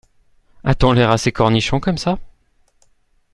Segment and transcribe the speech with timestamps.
[0.63, 2.17] A-t-on l’air assez cornichon comme ça!